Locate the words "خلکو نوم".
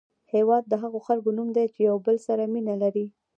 1.07-1.49